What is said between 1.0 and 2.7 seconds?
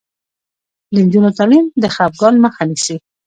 نجونو تعلیم د خپګان مخه